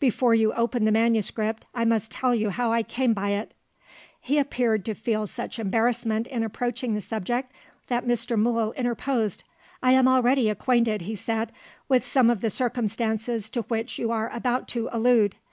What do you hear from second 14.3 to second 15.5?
about to allude.